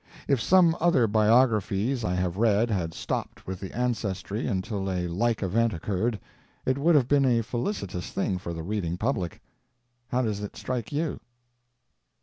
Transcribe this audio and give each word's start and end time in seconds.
If 0.27 0.41
some 0.41 0.75
other 0.79 1.05
biographies 1.05 2.03
I 2.03 2.15
have 2.15 2.37
read 2.37 2.71
had 2.71 2.91
stopped 2.95 3.45
with 3.45 3.59
the 3.59 3.71
ancestry 3.71 4.47
until 4.47 4.89
a 4.89 5.05
like 5.07 5.43
event 5.43 5.75
occurred, 5.75 6.19
it 6.65 6.79
would 6.79 6.95
have 6.95 7.07
been 7.07 7.23
a 7.25 7.43
felicitous 7.43 8.09
thing 8.11 8.39
for 8.39 8.51
the 8.51 8.63
reading 8.63 8.97
public. 8.97 9.41
How 10.07 10.23
does 10.23 10.39
it 10.41 10.55
strike 10.57 10.91
you? 10.91 11.19